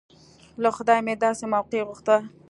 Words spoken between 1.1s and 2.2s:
داسې موقع غوښته.